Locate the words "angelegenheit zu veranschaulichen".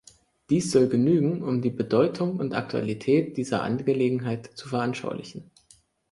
3.61-5.51